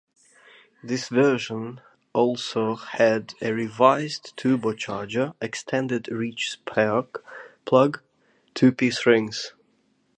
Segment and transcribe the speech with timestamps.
[0.83, 1.79] This version
[2.11, 7.23] also had a revised turbocharger, extended reach spark
[7.65, 7.99] plugs,
[8.55, 9.53] two-piece rings.